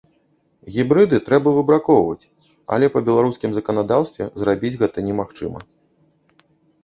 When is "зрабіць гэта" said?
4.45-4.97